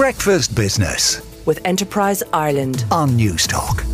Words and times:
Breakfast 0.00 0.56
Business 0.56 1.20
with 1.44 1.60
Enterprise 1.66 2.22
Ireland. 2.32 2.86
on 2.90 3.10
Newstalk. 3.10 3.84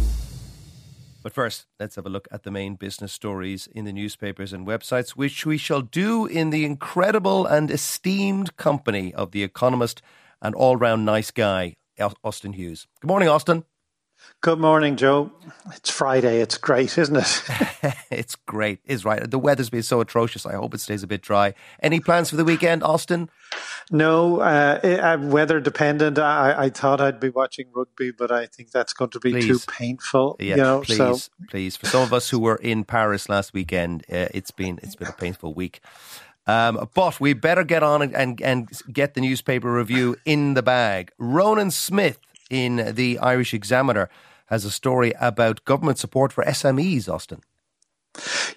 But 1.25 1.33
first, 1.33 1.67
let's 1.81 1.97
have 1.97 2.07
a 2.07 2.09
look 2.09 2.29
at 2.31 2.45
the 2.45 2.53
main 2.53 2.77
business 2.77 3.13
stories 3.13 3.67
in 3.75 3.87
the 3.87 3.93
newspapers 3.93 4.53
and 4.53 4.65
websites, 4.65 5.17
which 5.17 5.45
we 5.45 5.59
shall 5.59 5.81
do 5.81 6.25
in 6.25 6.51
the 6.51 6.65
incredible 6.65 7.45
and 7.45 7.73
esteemed 7.73 8.57
company 8.57 9.13
of 9.15 9.33
the 9.33 9.43
economist 9.43 10.01
and 10.41 10.55
all 10.55 10.77
round 10.77 11.05
nice 11.05 11.33
guy, 11.33 11.75
Austin 12.23 12.53
Hughes. 12.53 12.87
Good 13.01 13.09
morning, 13.09 13.29
Austin. 13.29 13.65
Good 14.43 14.59
morning, 14.59 14.97
Joe. 14.97 15.33
It's 15.75 15.91
Friday. 15.91 16.41
It's 16.41 16.57
great, 16.59 16.97
isn't 16.99 17.17
it? 17.17 17.43
it's 18.11 18.37
great, 18.37 18.81
is 18.85 19.05
right. 19.05 19.29
The 19.29 19.39
weather's 19.39 19.71
been 19.71 19.83
so 19.83 20.01
atrocious. 20.01 20.47
I 20.47 20.55
hope 20.55 20.75
it 20.75 20.81
stays 20.81 21.03
a 21.03 21.07
bit 21.07 21.23
dry. 21.23 21.55
Any 21.83 22.01
plans 22.01 22.31
for 22.31 22.37
the 22.37 22.45
weekend, 22.45 22.83
Austin? 22.83 23.29
no, 23.91 24.41
uh, 24.41 24.81
it- 24.83 25.01
I'm 25.01 25.31
weather 25.31 25.61
dependent. 25.61 26.19
I, 26.19 26.55
I 26.65 26.71
thought 26.71 27.01
I'd 27.01 27.19
be 27.21 27.29
watching 27.29 27.67
rugby, 27.75 28.11
but 28.11 28.31
I 28.31 28.47
think 28.47 28.71
that's 28.71 28.93
going 28.93 29.11
to 29.11 29.21
be 29.21 29.41
too 29.41 29.59
painful. 29.59 30.37
Yeah, 30.39 30.57
you 30.57 30.63
know, 30.63 30.81
please, 30.83 30.97
so 30.97 31.19
please. 31.49 31.77
For 31.77 31.87
some 31.87 32.03
of 32.03 32.13
us 32.13 32.31
who 32.31 32.39
were 32.39 32.57
in 32.57 32.85
Paris 32.85 33.29
last 33.29 33.53
weekend, 33.53 34.05
uh, 34.11 34.29
it's 34.33 34.51
been 34.51 34.79
it's 34.83 34.97
been 34.97 35.09
a 35.09 35.13
painful 35.13 35.55
week. 35.55 35.81
Um, 36.49 36.89
but 36.95 37.19
we 37.21 37.33
better 37.33 37.65
get 37.65 37.83
on 37.83 38.03
and, 38.03 38.15
and 38.15 38.41
and 38.41 38.69
get 38.93 39.15
the 39.15 39.21
newspaper 39.21 39.73
review 39.73 40.17
in 40.25 40.55
the 40.55 40.63
bag. 40.63 41.11
Ronan 41.19 41.71
Smith 41.73 42.19
in 42.51 42.95
the 42.95 43.19
Irish 43.19 43.55
Examiner 43.55 44.09
has 44.47 44.65
a 44.65 44.71
story 44.71 45.13
about 45.21 45.65
government 45.65 45.99
support 45.99 46.33
for 46.33 46.45
SMEs. 46.45 47.09
Austin. 47.09 47.41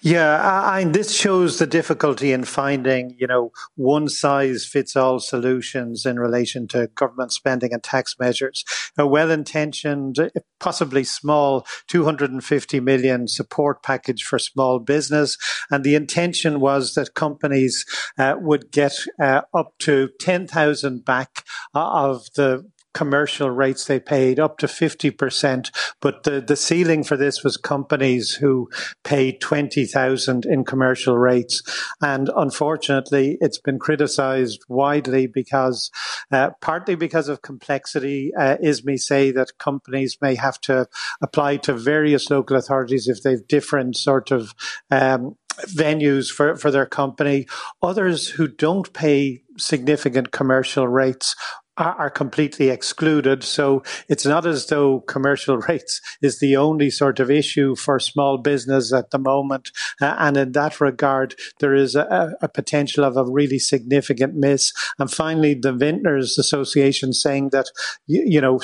yeah, 0.02 0.40
I, 0.42 0.84
this 0.86 1.14
shows 1.14 1.60
the 1.60 1.68
difficulty 1.68 2.32
in 2.32 2.44
finding, 2.46 3.16
you 3.20 3.28
know, 3.28 3.52
one 3.76 4.08
size 4.08 4.66
fits 4.66 4.96
all 4.96 5.20
solutions 5.20 6.06
in 6.06 6.20
relation 6.20 6.68
to 6.70 6.88
government 6.96 7.34
spending 7.34 7.74
and 7.74 7.84
tax 7.84 8.16
measures. 8.20 8.64
A 8.98 9.06
well-intentioned, 9.06 10.32
possibly 10.60 11.04
small, 11.04 11.66
250 11.88 12.80
million 12.80 13.28
support 13.28 13.84
package 13.84 14.24
for 14.24 14.40
small 14.40 14.80
business, 14.80 15.38
and 15.70 15.84
the 15.84 15.96
intention 15.96 16.60
was 16.60 16.94
that 16.94 17.14
companies 17.14 17.86
uh, 18.18 18.36
would 18.40 18.72
get 18.72 18.94
uh, 19.22 19.42
up 19.54 19.78
to 19.80 20.10
10,000 20.20 21.04
back 21.04 21.44
uh, 21.76 21.90
of 21.90 22.28
the 22.36 22.70
commercial 22.94 23.50
rates 23.50 23.86
they 23.86 24.00
paid 24.00 24.40
up 24.40 24.58
to 24.58 24.68
50%. 24.68 25.72
But 26.02 26.24
the, 26.24 26.42
the 26.42 26.56
ceiling 26.56 27.04
for 27.04 27.18
this 27.18 27.44
was 27.44 27.58
companies 27.58 28.36
who 28.36 28.70
paid 29.04 29.42
20,000 29.42 30.46
in 30.46 30.64
commercial 30.64 31.18
rates. 31.18 31.62
And 32.02 32.30
unfortunately, 32.36 33.38
it's 33.42 33.60
been 33.60 33.80
criticized 33.80 34.62
widely 34.68 35.28
because, 35.28 35.92
uh, 36.32 36.52
partly 36.62 36.96
because 36.96 37.30
of 37.30 37.42
complexity. 37.42 38.32
Uh, 38.38 38.58
ISME 38.64 38.98
say 38.98 39.32
that 39.32 39.58
companies 39.58 40.18
may 40.22 40.36
have 40.36 40.60
to 40.62 40.88
apply 41.22 41.58
to 41.58 41.74
various 41.74 42.30
local 42.30 42.58
authorities 42.58 43.08
if 43.08 43.24
they've 43.24 43.48
different 43.48 43.98
sort 43.98 44.32
of, 44.32 44.54
um, 44.92 45.36
venues 45.68 46.32
for, 46.32 46.56
for 46.56 46.72
their 46.72 46.86
company. 46.86 47.46
Others 47.82 48.30
who 48.30 48.48
don't 48.48 48.92
pay 48.94 49.44
significant 49.58 50.32
commercial 50.32 50.88
rates 50.88 51.36
are, 51.80 52.10
completely 52.10 52.70
excluded. 52.70 53.44
So 53.44 53.84
it's 54.08 54.26
not 54.26 54.46
as 54.46 54.68
though 54.68 55.02
commercial 55.02 55.58
rates 55.70 56.02
is 56.22 56.40
the 56.40 56.58
only 56.58 56.90
sort 56.90 57.20
of 57.20 57.32
issue 57.32 57.76
for 57.76 58.00
small 58.00 58.38
business 58.38 58.92
at 58.94 59.12
the 59.12 59.20
moment. 59.20 59.72
Uh, 60.02 60.16
and 60.18 60.38
in 60.38 60.52
that 60.54 60.82
regard, 60.82 61.36
there 61.60 61.74
is 61.74 61.96
a, 61.96 62.34
a 62.42 62.50
potential 62.50 63.04
of 63.04 63.16
a 63.16 63.24
really 63.24 63.60
significant 63.60 64.36
miss. 64.36 64.74
And 64.98 65.10
finally, 65.10 65.54
the 65.54 65.74
Vintners 65.74 66.38
Association 66.38 67.14
saying 67.14 67.50
that, 67.50 67.68
you, 68.08 68.24
you 68.26 68.42
know, 68.42 68.60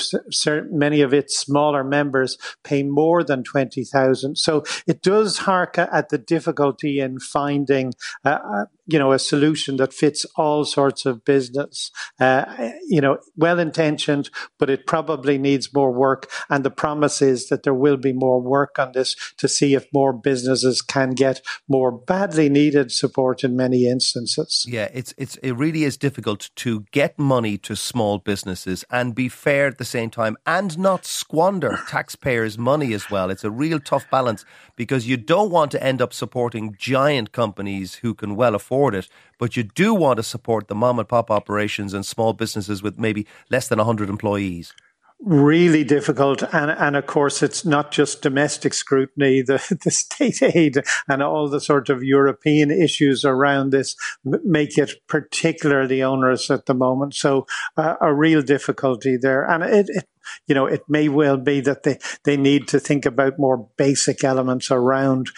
many 0.71 1.01
of 1.01 1.13
its 1.13 1.37
smaller 1.37 1.83
members 1.83 2.37
pay 2.63 2.83
more 2.83 3.23
than 3.23 3.43
20,000. 3.43 4.37
So 4.37 4.63
it 4.87 5.01
does 5.01 5.39
hark 5.39 5.77
at 5.77 6.09
the 6.09 6.17
difficulty 6.17 6.99
in 6.99 7.19
finding, 7.19 7.93
uh, 8.23 8.39
uh, 8.43 8.65
you 8.87 8.99
know, 8.99 9.11
a 9.11 9.19
solution 9.19 9.77
that 9.77 9.93
fits 9.93 10.25
all 10.35 10.63
sorts 10.63 11.05
of 11.05 11.25
business. 11.25 11.91
Uh, 12.19 12.69
you 12.87 13.01
know, 13.01 13.17
well 13.35 13.59
intentioned, 13.59 14.29
but 14.59 14.69
it 14.69 14.85
probably 14.85 15.37
needs 15.37 15.73
more 15.73 15.91
work. 15.91 16.29
And 16.49 16.63
the 16.63 16.71
promise 16.71 17.21
is 17.21 17.49
that 17.49 17.63
there 17.63 17.73
will 17.73 17.97
be 17.97 18.13
more 18.13 18.39
work 18.39 18.77
on 18.77 18.91
this 18.93 19.15
to 19.37 19.47
see 19.47 19.73
if 19.73 19.87
more 19.93 20.13
businesses 20.13 20.81
can 20.81 21.11
get 21.11 21.41
more 21.67 21.91
badly 21.91 22.49
needed 22.49 22.91
support 22.91 23.43
in 23.43 23.55
many 23.55 23.89
instances. 23.89 24.65
Yeah, 24.67 24.89
it's 24.93 25.13
it's 25.17 25.35
it 25.37 25.53
really 25.53 25.83
is 25.83 25.97
difficult 25.97 26.49
to 26.57 26.85
get 26.91 27.17
money 27.17 27.57
to 27.59 27.75
small 27.75 28.19
businesses 28.19 28.85
and 28.91 29.15
be 29.15 29.29
fair 29.29 29.67
at 29.67 29.77
the 29.77 29.85
same 29.85 30.09
time 30.09 30.37
and 30.45 30.77
not 30.77 31.05
squander 31.05 31.79
taxpayers' 31.87 32.57
money 32.57 32.93
as 32.93 33.09
well. 33.09 33.29
It's 33.31 33.43
a 33.43 33.51
real 33.51 33.79
tough 33.79 34.05
balance 34.11 34.45
because 34.75 35.07
you 35.07 35.17
don't 35.17 35.49
want 35.49 35.71
to 35.71 35.83
end 35.83 36.01
up 36.01 36.13
supporting 36.13 36.75
giant 36.77 37.31
companies 37.31 37.95
who 37.95 38.13
can 38.13 38.35
well 38.35 38.55
afford 38.55 38.74
it, 38.93 39.07
but 39.37 39.55
you 39.55 39.63
do 39.63 39.93
want 39.93 40.17
to 40.17 40.23
support 40.23 40.67
the 40.67 40.75
mom 40.75 40.99
and 40.99 41.07
pop 41.07 41.31
operations 41.31 41.93
and 41.93 42.05
small 42.05 42.33
businesses 42.33 42.83
with 42.83 42.99
maybe 42.99 43.25
less 43.49 43.67
than 43.67 43.77
100 43.77 44.09
employees. 44.09 44.73
really 45.21 45.83
difficult. 45.83 46.43
And, 46.53 46.71
and 46.71 46.95
of 46.95 47.07
course, 47.07 47.41
it's 47.41 47.65
not 47.65 47.91
just 47.91 48.21
domestic 48.21 48.73
scrutiny, 48.73 49.41
the, 49.47 49.79
the 49.83 49.91
state 49.91 50.41
aid 50.41 50.77
and 51.07 51.23
all 51.23 51.49
the 51.49 51.61
sort 51.61 51.89
of 51.89 52.03
European 52.03 52.69
issues 52.71 53.25
around 53.25 53.71
this 53.71 53.95
make 54.23 54.77
it 54.77 54.93
particularly 55.07 56.03
onerous 56.03 56.51
at 56.51 56.65
the 56.65 56.73
moment. 56.73 57.15
So 57.15 57.47
uh, 57.77 57.95
a 58.01 58.13
real 58.13 58.41
difficulty 58.41 59.17
there. 59.17 59.49
And 59.49 59.63
it, 59.63 59.87
it 59.89 60.07
you 60.47 60.55
know, 60.55 60.65
it 60.65 60.81
may 60.87 61.09
well 61.09 61.37
be 61.37 61.61
that 61.61 61.83
they, 61.83 61.99
they 62.23 62.37
need 62.37 62.67
to 62.69 62.79
think 62.79 63.05
about 63.05 63.39
more 63.39 63.69
basic 63.77 64.23
elements 64.23 64.71
around 64.71 65.29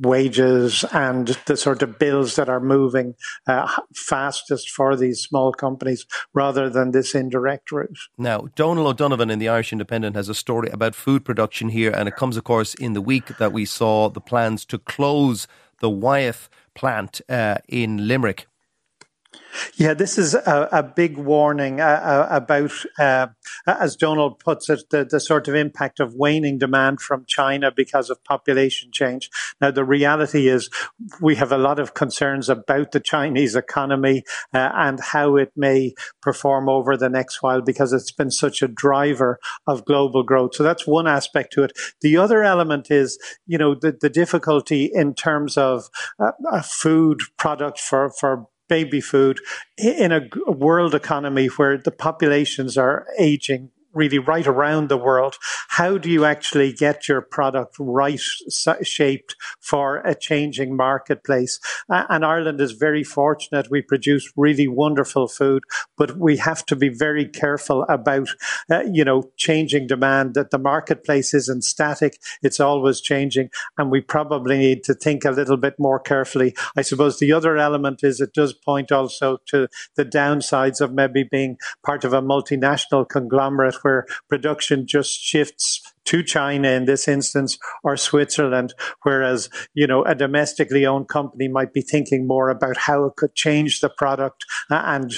wages 0.00 0.84
and 0.92 1.28
the 1.46 1.56
sort 1.56 1.82
of 1.82 1.98
bills 1.98 2.36
that 2.36 2.48
are 2.48 2.60
moving 2.60 3.14
uh, 3.46 3.70
fastest 3.94 4.68
for 4.68 4.96
these 4.96 5.20
small 5.20 5.52
companies 5.52 6.06
rather 6.34 6.68
than 6.68 6.90
this 6.90 7.14
indirect 7.14 7.72
route. 7.72 7.98
Now, 8.16 8.48
Donal 8.54 8.88
O'Donovan 8.88 9.30
in 9.30 9.38
the 9.38 9.48
Irish 9.48 9.72
Independent 9.72 10.16
has 10.16 10.28
a 10.28 10.34
story 10.34 10.68
about 10.70 10.94
food 10.94 11.24
production 11.24 11.70
here, 11.70 11.90
and 11.90 12.08
it 12.08 12.16
comes, 12.16 12.36
of 12.36 12.44
course, 12.44 12.74
in 12.74 12.92
the 12.92 13.00
week 13.00 13.38
that 13.38 13.52
we 13.52 13.64
saw 13.64 14.08
the 14.08 14.20
plans 14.20 14.64
to 14.66 14.78
close 14.78 15.46
the 15.80 15.90
Wyeth 15.90 16.48
plant 16.74 17.20
uh, 17.28 17.58
in 17.68 18.06
Limerick. 18.06 18.46
Yeah, 19.76 19.94
this 19.94 20.18
is 20.18 20.34
a, 20.34 20.68
a 20.72 20.82
big 20.82 21.16
warning 21.16 21.80
uh, 21.80 21.84
uh, 21.84 22.28
about, 22.30 22.72
uh, 22.98 23.28
as 23.66 23.96
Donal 23.96 24.32
puts 24.32 24.68
it, 24.70 24.90
the, 24.90 25.04
the 25.04 25.20
sort 25.20 25.48
of 25.48 25.54
impact 25.54 26.00
of 26.00 26.14
waning 26.14 26.58
demand 26.58 27.00
from 27.00 27.24
China 27.26 27.70
because 27.74 28.10
of 28.10 28.22
population 28.24 28.90
change. 28.92 29.30
Now, 29.60 29.70
the 29.70 29.84
reality 29.84 30.48
is 30.48 30.70
we 31.20 31.36
have 31.36 31.52
a 31.52 31.58
lot 31.58 31.78
of 31.78 31.94
concerns 31.94 32.48
about 32.48 32.92
the 32.92 33.00
Chinese 33.00 33.54
economy 33.54 34.24
uh, 34.54 34.70
and 34.74 35.00
how 35.00 35.36
it 35.36 35.52
may 35.56 35.94
perform 36.22 36.68
over 36.68 36.96
the 36.96 37.08
next 37.08 37.42
while 37.42 37.60
because 37.60 37.92
it's 37.92 38.12
been 38.12 38.30
such 38.30 38.62
a 38.62 38.68
driver 38.68 39.38
of 39.66 39.84
global 39.84 40.22
growth. 40.22 40.54
So 40.54 40.62
that's 40.62 40.86
one 40.86 41.06
aspect 41.06 41.52
to 41.54 41.64
it. 41.64 41.72
The 42.00 42.16
other 42.16 42.42
element 42.42 42.90
is, 42.90 43.18
you 43.46 43.58
know, 43.58 43.74
the, 43.74 43.96
the 43.98 44.10
difficulty 44.10 44.90
in 44.92 45.14
terms 45.14 45.56
of 45.56 45.88
uh, 46.18 46.62
food 46.62 47.20
product 47.36 47.78
for, 47.78 48.10
for 48.10 48.46
baby 48.68 49.00
food 49.00 49.40
in 49.76 50.12
a 50.12 50.28
world 50.46 50.94
economy 50.94 51.46
where 51.46 51.78
the 51.78 51.90
populations 51.90 52.76
are 52.76 53.06
aging 53.18 53.70
really 53.92 54.18
right 54.18 54.46
around 54.46 54.88
the 54.88 54.96
world. 54.96 55.36
How 55.68 55.98
do 55.98 56.10
you 56.10 56.24
actually 56.24 56.72
get 56.72 57.08
your 57.08 57.20
product 57.20 57.76
right 57.78 58.20
shaped 58.82 59.36
for 59.60 59.98
a 59.98 60.14
changing 60.14 60.76
marketplace? 60.76 61.58
And 61.88 62.24
Ireland 62.24 62.60
is 62.60 62.72
very 62.72 63.04
fortunate. 63.04 63.70
We 63.70 63.82
produce 63.82 64.32
really 64.36 64.68
wonderful 64.68 65.28
food, 65.28 65.62
but 65.96 66.18
we 66.18 66.36
have 66.38 66.64
to 66.66 66.76
be 66.76 66.88
very 66.88 67.26
careful 67.26 67.84
about, 67.88 68.28
uh, 68.70 68.82
you 68.90 69.04
know, 69.04 69.30
changing 69.36 69.86
demand 69.86 70.34
that 70.34 70.50
the 70.50 70.58
marketplace 70.58 71.34
isn't 71.34 71.64
static. 71.64 72.18
It's 72.42 72.60
always 72.60 73.00
changing. 73.00 73.50
And 73.76 73.90
we 73.90 74.00
probably 74.00 74.58
need 74.58 74.84
to 74.84 74.94
think 74.94 75.24
a 75.24 75.30
little 75.30 75.56
bit 75.56 75.74
more 75.78 75.98
carefully. 75.98 76.54
I 76.76 76.82
suppose 76.82 77.18
the 77.18 77.32
other 77.32 77.56
element 77.56 78.00
is 78.02 78.20
it 78.20 78.34
does 78.34 78.52
point 78.52 78.92
also 78.92 79.38
to 79.46 79.68
the 79.96 80.04
downsides 80.04 80.80
of 80.80 80.92
maybe 80.92 81.24
being 81.24 81.56
part 81.84 82.04
of 82.04 82.12
a 82.12 82.22
multinational 82.22 83.08
conglomerate 83.08 83.77
where 83.82 84.06
production 84.28 84.86
just 84.86 85.20
shifts 85.20 85.82
to 86.08 86.22
China 86.22 86.70
in 86.70 86.86
this 86.86 87.06
instance 87.06 87.58
or 87.84 87.94
Switzerland, 87.94 88.72
whereas, 89.02 89.50
you 89.74 89.86
know, 89.86 90.02
a 90.04 90.14
domestically 90.14 90.86
owned 90.86 91.08
company 91.08 91.48
might 91.48 91.74
be 91.74 91.82
thinking 91.82 92.26
more 92.26 92.48
about 92.48 92.78
how 92.78 93.04
it 93.04 93.16
could 93.16 93.34
change 93.34 93.80
the 93.80 93.90
product 93.90 94.46
uh, 94.70 94.82
and 94.86 95.12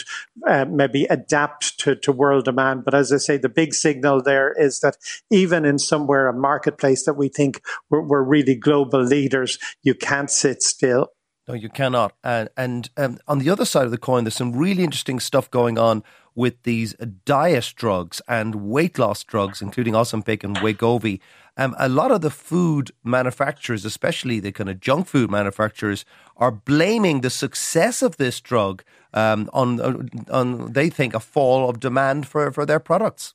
uh, 0.49 0.65
maybe 0.65 1.05
adapt 1.05 1.79
to, 1.79 1.95
to 1.95 2.11
world 2.11 2.47
demand. 2.47 2.85
But 2.85 2.95
as 2.95 3.13
I 3.13 3.19
say, 3.19 3.37
the 3.37 3.49
big 3.49 3.73
signal 3.73 4.21
there 4.21 4.53
is 4.53 4.81
that 4.81 4.97
even 5.31 5.65
in 5.65 5.79
somewhere, 5.79 6.27
a 6.27 6.33
marketplace 6.33 7.05
that 7.05 7.15
we 7.15 7.29
think 7.29 7.63
we're, 7.89 8.03
we're 8.03 8.25
really 8.25 8.57
global 8.57 9.01
leaders, 9.01 9.59
you 9.85 9.95
can't 9.95 10.31
sit 10.31 10.61
still. 10.61 11.13
No, 11.47 11.55
you 11.55 11.69
cannot. 11.69 12.15
And, 12.23 12.49
and 12.57 12.91
um, 12.97 13.19
on 13.27 13.39
the 13.39 13.51
other 13.51 13.65
side 13.65 13.85
of 13.85 13.91
the 13.91 13.99
coin, 13.99 14.25
there's 14.25 14.37
some 14.37 14.53
really 14.57 14.85
interesting 14.85 15.21
stuff 15.21 15.51
going 15.51 15.79
on 15.79 16.03
with 16.35 16.63
these 16.63 16.95
diet 17.25 17.73
drugs 17.77 18.23
and 18.29 18.55
weight 18.55 18.99
loss 18.99 19.25
drugs, 19.25 19.61
including 19.63 19.95
Ozempic 19.95 20.45
and 20.45 20.57
Wegovy. 20.57 21.21
Um, 21.57 21.75
a 21.79 21.89
lot 21.89 22.11
of 22.11 22.21
the 22.21 22.31
food 22.31 22.91
manufacturers, 23.05 23.85
especially 23.85 24.41
the 24.41 24.53
kind 24.53 24.71
of 24.71 24.81
junk 24.81 25.07
food 25.07 25.31
manufacturers, 25.31 26.05
are 26.37 26.53
blaming 26.53 27.21
the 27.21 27.31
success 27.31 28.03
of 28.03 28.17
this 28.17 28.41
drug 28.41 28.83
um, 29.13 29.51
on, 29.53 30.09
on, 30.31 30.73
they 30.73 30.89
think, 30.89 31.15
a 31.15 31.21
fall 31.21 31.69
of 31.69 31.81
demand 31.81 32.27
for, 32.27 32.51
for 32.53 32.65
their 32.65 32.81
products. 32.81 33.35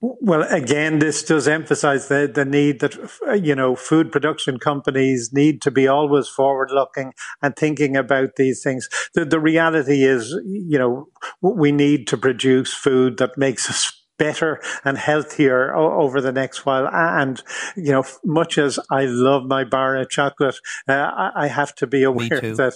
Well, 0.00 0.42
again, 0.50 0.98
this 0.98 1.22
does 1.22 1.46
emphasize 1.46 2.08
the, 2.08 2.30
the 2.32 2.44
need 2.44 2.80
that, 2.80 2.96
you 3.40 3.54
know, 3.54 3.76
food 3.76 4.10
production 4.10 4.58
companies 4.58 5.32
need 5.32 5.62
to 5.62 5.70
be 5.70 5.86
always 5.86 6.26
forward 6.26 6.72
looking 6.72 7.14
and 7.40 7.54
thinking 7.54 7.96
about 7.96 8.34
these 8.36 8.62
things. 8.62 8.88
The, 9.14 9.24
the 9.24 9.38
reality 9.38 10.04
is, 10.04 10.30
you 10.44 10.78
know, 10.78 11.08
we 11.40 11.70
need 11.70 12.08
to 12.08 12.16
produce 12.16 12.74
food 12.74 13.18
that 13.18 13.38
makes 13.38 13.70
us 13.70 14.01
better 14.22 14.60
and 14.84 14.96
healthier 14.96 15.74
o- 15.74 16.00
over 16.00 16.20
the 16.20 16.32
next 16.32 16.64
while. 16.64 16.88
And, 16.88 17.42
you 17.76 17.92
know, 17.92 18.04
much 18.24 18.56
as 18.58 18.78
I 18.90 19.06
love 19.06 19.44
my 19.44 19.64
bar 19.64 19.96
of 19.96 20.10
chocolate, 20.10 20.56
uh, 20.88 20.92
I-, 20.92 21.32
I, 21.44 21.46
have 21.48 21.74
to 21.76 21.86
be 21.86 22.04
aware 22.04 22.40
that 22.40 22.74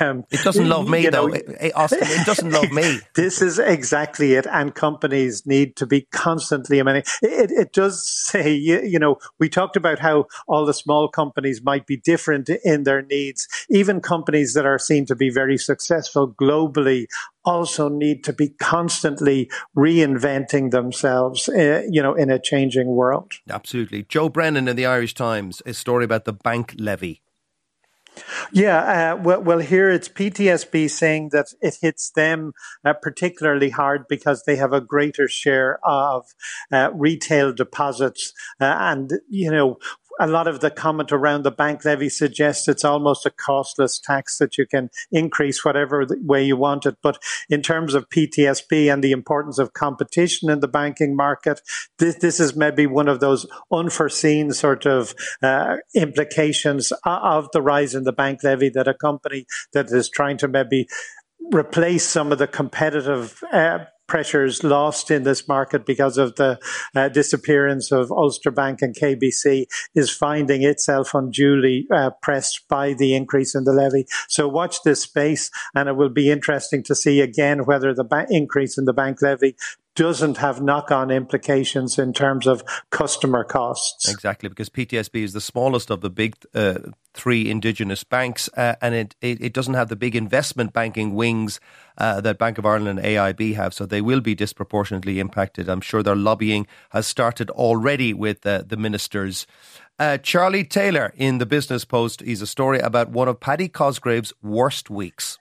um, 0.00 0.24
it 0.30 0.42
doesn't 0.42 0.68
love 0.68 0.88
me, 0.88 1.08
though. 1.08 1.28
Know, 1.28 1.34
it, 1.34 1.72
Austin, 1.76 2.00
it 2.02 2.26
doesn't 2.26 2.50
love 2.50 2.72
me. 2.72 2.98
this 3.14 3.40
is 3.40 3.58
exactly 3.58 4.34
it. 4.34 4.46
And 4.46 4.74
companies 4.74 5.46
need 5.46 5.76
to 5.76 5.86
be 5.86 6.02
constantly, 6.10 6.80
I 6.80 6.82
mean, 6.82 6.96
it, 6.96 7.06
it 7.22 7.72
does 7.72 8.06
say, 8.06 8.52
you, 8.52 8.80
you 8.82 8.98
know, 8.98 9.18
we 9.38 9.48
talked 9.48 9.76
about 9.76 10.00
how 10.00 10.26
all 10.48 10.66
the 10.66 10.74
small 10.74 11.08
companies 11.08 11.62
might 11.62 11.86
be 11.86 11.96
different 11.96 12.50
in 12.64 12.82
their 12.82 13.02
needs. 13.02 13.46
Even 13.70 14.00
companies 14.00 14.54
that 14.54 14.66
are 14.66 14.78
seen 14.78 15.06
to 15.06 15.14
be 15.14 15.30
very 15.30 15.56
successful 15.56 16.34
globally 16.34 17.06
also 17.44 17.88
need 17.88 18.24
to 18.24 18.32
be 18.32 18.48
constantly 18.48 19.50
reinventing 19.76 20.70
themselves, 20.70 21.48
uh, 21.48 21.82
you 21.88 22.02
know, 22.02 22.14
in 22.14 22.30
a 22.30 22.38
changing 22.38 22.88
world. 22.88 23.32
Absolutely. 23.48 24.04
Joe 24.04 24.28
Brennan 24.28 24.68
in 24.68 24.76
the 24.76 24.86
Irish 24.86 25.14
Times, 25.14 25.62
a 25.66 25.74
story 25.74 26.04
about 26.04 26.24
the 26.24 26.32
bank 26.32 26.74
levy. 26.78 27.22
Yeah, 28.52 28.78
uh, 28.78 29.16
well, 29.22 29.42
well, 29.42 29.58
here 29.58 29.88
it's 29.88 30.08
PTSB 30.08 30.90
saying 30.90 31.30
that 31.32 31.46
it 31.60 31.76
hits 31.80 32.10
them 32.10 32.52
uh, 32.84 32.92
particularly 32.92 33.70
hard 33.70 34.06
because 34.08 34.42
they 34.44 34.56
have 34.56 34.72
a 34.72 34.80
greater 34.80 35.28
share 35.28 35.78
of 35.84 36.26
uh, 36.72 36.90
retail 36.92 37.52
deposits, 37.52 38.32
uh, 38.60 38.64
and 38.64 39.12
you 39.28 39.50
know 39.50 39.78
a 40.18 40.26
lot 40.26 40.48
of 40.48 40.60
the 40.60 40.70
comment 40.70 41.12
around 41.12 41.42
the 41.42 41.50
bank 41.50 41.84
levy 41.84 42.08
suggests 42.08 42.68
it's 42.68 42.84
almost 42.84 43.26
a 43.26 43.30
costless 43.30 43.98
tax 43.98 44.38
that 44.38 44.58
you 44.58 44.66
can 44.66 44.90
increase 45.10 45.64
whatever 45.64 46.06
way 46.22 46.42
you 46.44 46.56
want 46.56 46.86
it. 46.86 46.96
But 47.02 47.22
in 47.48 47.62
terms 47.62 47.94
of 47.94 48.08
PTSB 48.08 48.92
and 48.92 49.02
the 49.02 49.12
importance 49.12 49.58
of 49.58 49.72
competition 49.72 50.50
in 50.50 50.60
the 50.60 50.68
banking 50.68 51.16
market, 51.16 51.60
this, 51.98 52.16
this 52.16 52.40
is 52.40 52.56
maybe 52.56 52.86
one 52.86 53.08
of 53.08 53.20
those 53.20 53.46
unforeseen 53.72 54.52
sort 54.52 54.86
of 54.86 55.14
uh, 55.42 55.76
implications 55.94 56.92
of 57.04 57.48
the 57.52 57.62
rise 57.62 57.94
in 57.94 58.04
the 58.04 58.12
bank 58.12 58.42
levy 58.42 58.68
that 58.70 58.88
a 58.88 58.94
company 58.94 59.46
that 59.72 59.86
is 59.90 60.10
trying 60.10 60.36
to 60.38 60.48
maybe 60.48 60.86
replace 61.52 62.04
some 62.06 62.32
of 62.32 62.38
the 62.38 62.46
competitive 62.46 63.42
uh, 63.52 63.78
pressures 64.10 64.64
lost 64.64 65.08
in 65.08 65.22
this 65.22 65.46
market 65.46 65.86
because 65.86 66.18
of 66.18 66.34
the 66.34 66.58
uh, 66.96 67.08
disappearance 67.08 67.92
of 67.92 68.10
Ulster 68.10 68.50
Bank 68.50 68.82
and 68.82 68.92
KBC 68.94 69.66
is 69.94 70.10
finding 70.10 70.64
itself 70.64 71.14
unduly 71.14 71.86
uh, 71.94 72.10
pressed 72.20 72.66
by 72.68 72.92
the 72.92 73.14
increase 73.14 73.54
in 73.54 73.62
the 73.62 73.72
levy. 73.72 74.06
So 74.28 74.48
watch 74.48 74.82
this 74.82 75.00
space, 75.00 75.48
and 75.76 75.88
it 75.88 75.94
will 75.94 76.08
be 76.08 76.28
interesting 76.28 76.82
to 76.84 76.94
see 76.96 77.20
again 77.20 77.66
whether 77.66 77.94
the 77.94 78.02
ba- 78.02 78.26
increase 78.28 78.76
in 78.76 78.84
the 78.84 78.92
bank 78.92 79.22
levy 79.22 79.54
doesn't 80.00 80.38
have 80.38 80.62
knock 80.62 80.90
on 80.90 81.10
implications 81.10 81.98
in 81.98 82.14
terms 82.14 82.46
of 82.46 82.64
customer 82.88 83.44
costs. 83.44 84.08
Exactly, 84.08 84.48
because 84.48 84.70
PTSB 84.70 85.22
is 85.22 85.34
the 85.34 85.42
smallest 85.42 85.90
of 85.90 86.00
the 86.00 86.08
big 86.08 86.36
uh, 86.54 86.78
three 87.12 87.50
indigenous 87.50 88.02
banks, 88.02 88.48
uh, 88.56 88.76
and 88.80 88.94
it, 88.94 89.14
it, 89.20 89.42
it, 89.42 89.52
doesn't 89.52 89.74
have 89.74 89.90
the 89.90 89.96
big 89.96 90.16
investment 90.16 90.72
banking 90.72 91.14
wings 91.14 91.60
uh, 91.98 92.18
that 92.22 92.38
Bank 92.38 92.56
of 92.56 92.64
Ireland 92.64 92.98
and 92.98 93.06
AIB 93.06 93.54
have, 93.56 93.74
so 93.74 93.84
they 93.84 94.00
will 94.00 94.22
be 94.22 94.34
disproportionately 94.34 95.20
impacted. 95.20 95.68
I'm 95.68 95.82
sure 95.82 96.02
their 96.02 96.16
lobbying 96.16 96.66
has 96.92 97.06
started 97.06 97.50
already 97.50 98.14
with 98.14 98.46
uh, 98.46 98.62
the 98.66 98.78
ministers. 98.78 99.46
Uh, 99.98 100.16
Charlie 100.16 100.64
Taylor 100.64 101.12
in 101.14 101.36
the 101.36 101.46
Business 101.46 101.84
Post, 101.84 102.22
is 102.22 102.40
a 102.40 102.46
story 102.46 102.78
about 102.78 103.10
one 103.10 103.28
of 103.28 103.38
Paddy 103.38 103.68
Cosgrave's 103.68 104.32
worst 104.40 104.88
weeks. 104.88 105.36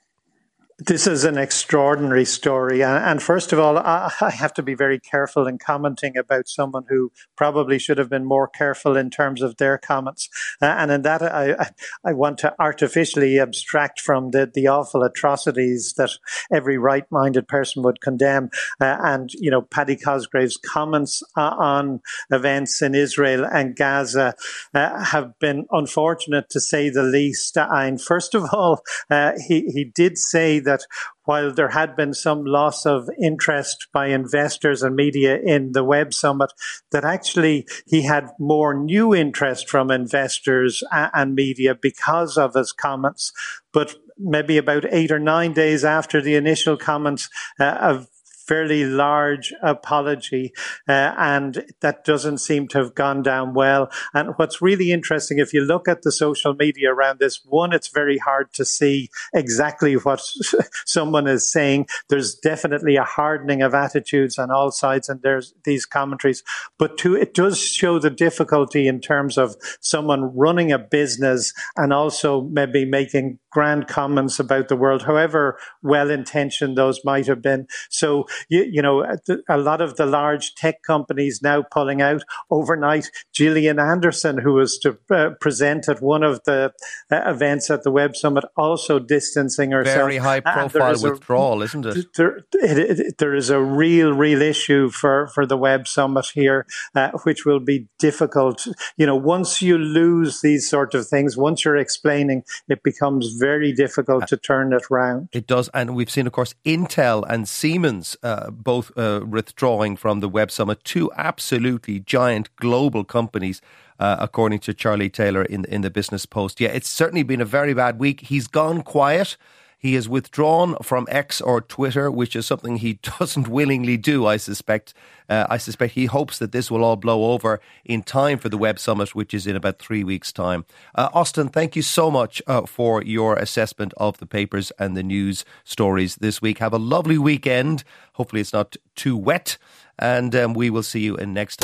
This 0.82 1.08
is 1.08 1.26
an 1.26 1.38
extraordinary 1.38 2.24
story. 2.24 2.82
And 2.82 3.22
first 3.22 3.52
of 3.52 3.60
all, 3.60 3.78
I 3.78 4.32
have 4.32 4.54
to 4.54 4.64
be 4.64 4.76
very 4.76 4.98
careful 4.98 5.46
in 5.46 5.58
commenting 5.58 6.16
about 6.16 6.48
someone 6.48 6.86
who 6.88 7.12
probably 7.36 7.78
should 7.78 7.98
have 7.98 8.10
been 8.10 8.24
more 8.24 8.48
careful 8.48 8.96
in 8.96 9.10
terms 9.10 9.42
of 9.42 9.58
their 9.58 9.78
comments. 9.78 10.30
And 10.62 10.90
in 10.90 11.02
that, 11.02 11.22
I, 11.22 11.72
I 12.06 12.14
want 12.14 12.38
to 12.40 12.56
artificially 12.60 13.42
abstract 13.42 14.00
from 14.00 14.32
the, 14.32 14.50
the 14.52 14.68
awful 14.68 15.04
atrocities 15.04 15.96
that 15.98 16.12
every 16.50 16.78
right 16.78 17.04
minded 17.12 17.50
person 17.50 17.84
would 17.84 18.00
condemn. 18.00 18.50
And, 18.80 19.34
you 19.34 19.52
know, 19.52 19.64
Paddy 19.64 19.98
Cosgrave's 19.98 20.56
comments 20.56 21.22
uh, 21.36 21.56
on 21.60 22.00
events 22.32 22.82
in 22.82 22.96
Israel 22.96 23.44
and 23.44 23.76
Gaza 23.76 24.34
uh, 24.74 25.04
have 25.04 25.38
been 25.40 25.66
unfortunate 25.72 26.50
to 26.52 26.62
say 26.62 26.90
the 26.90 27.04
least. 27.04 27.58
And 27.58 28.02
first 28.02 28.34
of 28.34 28.46
all, 28.54 28.80
uh, 29.10 29.34
he, 29.46 29.66
he 29.74 29.84
did 29.84 30.18
say 30.18 30.60
that 30.60 30.69
that 30.70 30.86
while 31.26 31.52
there 31.52 31.70
had 31.70 31.96
been 31.96 32.14
some 32.14 32.46
loss 32.46 32.86
of 32.86 33.10
interest 33.22 33.88
by 33.92 34.08
investors 34.08 34.84
and 34.84 34.96
media 34.96 35.38
in 35.38 35.72
the 35.72 35.84
Web 35.84 36.14
Summit, 36.14 36.52
that 36.92 37.04
actually 37.04 37.68
he 37.88 38.04
had 38.04 38.30
more 38.40 38.74
new 38.74 39.16
interest 39.16 39.70
from 39.70 39.92
investors 39.92 40.84
and 40.92 41.36
media 41.36 41.76
because 41.76 42.38
of 42.38 42.54
his 42.54 42.72
comments. 42.72 43.32
But 43.74 43.96
maybe 44.18 44.58
about 44.58 44.86
eight 44.92 45.12
or 45.12 45.20
nine 45.20 45.54
days 45.54 45.84
after 45.84 46.22
the 46.22 46.36
initial 46.36 46.78
comments, 46.78 47.30
uh, 47.60 48.04
fairly 48.50 48.84
large 48.84 49.54
apology, 49.62 50.52
uh, 50.88 51.14
and 51.20 51.64
that 51.82 52.04
doesn't 52.04 52.40
seem 52.40 52.68
to 52.68 52.80
have 52.80 52.96
gone 52.96 53.22
down 53.22 53.54
well. 53.54 53.92
And 54.16 54.34
what's 54.38 54.60
really 54.60 54.92
interesting, 54.92 55.38
if 55.38 55.54
you 55.54 55.62
look 55.62 55.88
at 55.88 56.02
the 56.02 56.12
social 56.12 56.56
media 56.56 56.92
around 56.92 57.20
this, 57.20 57.42
one, 57.46 57.74
it's 57.74 57.90
very 57.90 58.18
hard 58.18 58.52
to 58.54 58.66
see 58.66 59.10
exactly 59.36 59.94
what 59.94 60.20
someone 60.86 61.28
is 61.28 61.48
saying. 61.48 61.86
There's 62.10 62.34
definitely 62.34 62.96
a 62.96 63.04
hardening 63.04 63.62
of 63.62 63.76
attitudes 63.76 64.40
on 64.40 64.50
all 64.50 64.72
sides, 64.72 65.10
and 65.10 65.22
there's 65.22 65.54
these 65.64 65.86
commentaries. 65.86 66.42
But 66.80 66.98
two, 66.98 67.16
it 67.16 67.36
does 67.36 67.62
show 67.62 68.00
the 68.00 68.10
difficulty 68.10 68.88
in 68.88 69.00
terms 69.00 69.38
of 69.38 69.56
someone 69.80 70.36
running 70.36 70.72
a 70.72 70.80
business 70.80 71.54
and 71.78 71.94
also 71.94 72.42
maybe 72.42 72.84
making 72.84 73.38
grand 73.52 73.88
comments 73.88 74.40
about 74.40 74.68
the 74.68 74.76
world, 74.76 75.04
however 75.04 75.58
well 75.82 76.10
intentioned 76.10 76.78
those 76.78 77.04
might 77.04 77.28
have 77.28 77.42
been. 77.42 77.68
So, 77.90 78.28
you, 78.50 78.64
you 78.70 78.82
know, 78.82 79.06
a 79.50 79.58
lot 79.58 79.82
of 79.82 79.96
the 79.96 80.06
large 80.06 80.56
tech 80.56 80.84
companies 80.84 81.42
now 81.42 81.64
pulling 81.64 82.02
out 82.02 82.24
overnight. 82.50 83.10
Gillian 83.34 83.80
Anderson, 83.80 84.38
who 84.38 84.54
was 84.54 84.78
to 84.80 84.98
uh, 85.10 85.32
present 85.40 85.90
at 85.90 86.02
one 86.02 86.24
of 86.24 86.44
the 86.46 86.74
uh, 87.12 87.22
events 87.26 87.70
at 87.70 87.84
the 87.84 87.92
Web 87.92 88.16
Summit, 88.16 88.46
also 88.56 89.00
distancing 89.00 89.72
herself. 89.72 89.96
Very 89.96 90.18
high 90.18 90.40
profile 90.40 90.96
withdrawal, 91.02 91.62
a, 91.62 91.66
isn't 91.66 91.86
it? 91.86 92.14
There, 92.16 92.38
it, 92.54 93.00
it? 93.00 93.18
there 93.18 93.36
is 93.36 93.50
a 93.50 93.62
real, 93.62 94.14
real 94.14 94.42
issue 94.42 94.90
for, 94.90 95.28
for 95.28 95.46
the 95.46 95.58
Web 95.58 95.88
Summit 95.88 96.28
here, 96.34 96.66
uh, 96.96 97.12
which 97.24 97.46
will 97.46 97.60
be 97.60 97.88
difficult. 97.98 98.68
You 98.98 99.06
know, 99.06 99.16
once 99.16 99.62
you 99.62 99.78
lose 99.78 100.42
these 100.42 100.70
sort 100.70 100.94
of 100.94 101.08
things, 101.08 101.38
once 101.38 101.66
you're 101.66 101.78
explaining, 101.78 102.44
it 102.68 102.84
becomes 102.84 103.39
very 103.40 103.72
difficult 103.72 104.28
to 104.28 104.38
turn 104.38 104.74
it 104.74 104.84
around. 104.92 105.30
It 105.32 105.48
does. 105.48 105.70
And 105.74 105.96
we've 105.96 106.10
seen, 106.10 106.28
of 106.28 106.34
course, 106.34 106.56
Intel 106.66 107.24
and 107.28 107.48
Siemens 107.48 108.18
uh, 108.24 108.52
both 108.52 108.92
uh, 108.98 109.22
withdrawing 109.28 109.98
from 109.98 110.20
the 110.20 110.30
Web 110.30 110.52
Summit, 110.52 110.84
two 110.84 111.12
absolutely 111.18 112.00
giant 112.00 112.56
global 112.56 113.04
companies. 113.04 113.62
Uh, 114.00 114.16
according 114.22 114.60
to 114.60 114.74
Charlie 114.74 115.10
Taylor 115.10 115.44
in 115.44 115.66
in 115.66 115.82
the 115.82 115.90
Business 115.90 116.26
Post, 116.26 116.62
yeah, 116.62 116.70
it's 116.70 116.88
certainly 116.88 117.24
been 117.24 117.42
a 117.42 117.46
very 117.46 117.74
bad 117.74 118.00
week. 118.00 118.22
He's 118.22 118.48
gone 118.48 118.82
quiet. 118.82 119.36
He 119.80 119.94
has 119.94 120.10
withdrawn 120.10 120.76
from 120.84 121.08
X 121.10 121.40
or 121.40 121.62
Twitter, 121.62 122.12
which 122.12 122.36
is 122.36 122.46
something 122.46 122.76
he 122.76 122.94
doesn't 123.20 123.48
willingly 123.48 123.96
do, 123.96 124.28
I 124.28 124.36
suspect. 124.36 124.94
Uh, 125.30 125.48
I 125.50 125.58
suspect 125.58 125.94
he 125.94 126.06
hopes 126.06 126.38
that 126.40 126.52
this 126.52 126.70
will 126.70 126.84
all 126.84 126.98
blow 126.98 127.32
over 127.32 127.62
in 127.86 128.04
time 128.04 128.40
for 128.40 128.50
the 128.50 128.58
Web 128.58 128.78
Summit, 128.78 129.16
which 129.16 129.34
is 129.34 129.48
in 129.48 129.56
about 129.56 129.80
three 129.80 130.04
weeks' 130.04 130.34
time. 130.34 130.66
Uh, 130.94 131.10
Austin, 131.14 131.48
thank 131.48 131.78
you 131.78 131.82
so 131.82 132.12
much 132.12 132.42
uh, 132.46 132.66
for 132.66 133.02
your 133.02 133.36
assessment 133.36 133.94
of 133.96 134.18
the 134.18 134.26
papers 134.26 134.72
and 134.78 134.98
the 134.98 135.04
news 135.04 135.46
stories 135.64 136.18
this 136.18 136.42
week. 136.42 136.58
Have 136.58 136.74
a 136.74 136.78
lovely 136.78 137.18
weekend. 137.18 137.86
Hopefully, 138.14 138.42
it's 138.42 138.54
not 138.54 138.76
too 138.96 139.16
wet, 139.16 139.58
and 139.98 140.36
um, 140.36 140.54
we 140.54 140.70
will 140.70 140.84
see 140.84 141.00
you 141.00 141.16
in 141.16 141.34
next. 141.34 141.64